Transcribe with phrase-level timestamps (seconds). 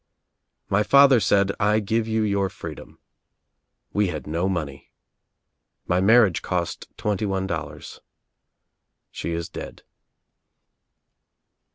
[0.67, 2.97] My father said, 'I give you your freedom.'
[3.93, 4.89] We had no money.
[5.85, 8.01] My marriage cost twenty one dol lars.
[9.11, 9.83] She is dead."